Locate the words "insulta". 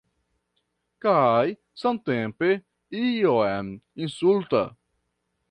4.07-4.65